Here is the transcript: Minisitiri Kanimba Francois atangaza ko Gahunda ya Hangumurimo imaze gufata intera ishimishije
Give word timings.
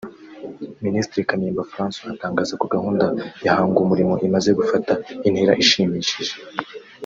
Minisitiri 0.85 1.27
Kanimba 1.29 1.67
Francois 1.71 2.13
atangaza 2.15 2.53
ko 2.59 2.65
Gahunda 2.75 3.05
ya 3.45 3.51
Hangumurimo 3.57 4.13
imaze 4.27 4.49
gufata 4.59 4.93
intera 5.27 5.53
ishimishije 5.63 6.33